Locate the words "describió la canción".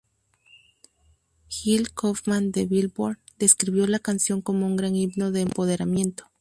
3.37-4.41